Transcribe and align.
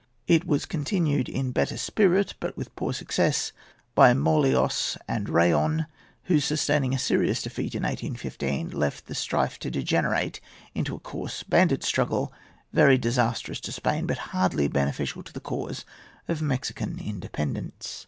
It 0.25 0.45
was 0.47 0.65
continued, 0.65 1.29
in 1.29 1.51
better 1.51 1.77
spirit, 1.77 2.33
but 2.39 2.57
with 2.57 2.75
poor 2.75 2.91
success, 2.91 3.51
by 3.93 4.15
Morelos 4.15 4.97
and 5.07 5.29
Rayon, 5.29 5.85
who, 6.23 6.39
sustaining 6.39 6.95
a 6.95 6.97
serious 6.97 7.43
defeat 7.43 7.75
in 7.75 7.83
1815, 7.83 8.71
left 8.71 9.05
the 9.05 9.13
strife 9.13 9.59
to 9.59 9.69
degenerate 9.69 10.41
into 10.73 10.95
a 10.95 10.99
coarse 10.99 11.43
bandit 11.43 11.83
struggle, 11.83 12.33
very 12.73 12.97
disastrous 12.97 13.59
to 13.59 13.71
Spain, 13.71 14.07
but 14.07 14.17
hardly 14.33 14.67
beneficial 14.67 15.21
to 15.21 15.33
the 15.33 15.39
cause 15.39 15.85
of 16.27 16.41
Mexican 16.41 16.97
independence. 16.99 17.99